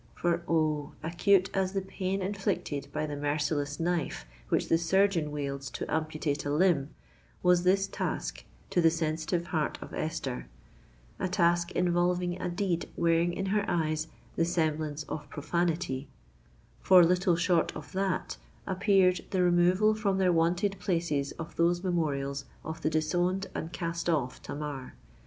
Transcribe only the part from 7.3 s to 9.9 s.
was this task to the sensitive heart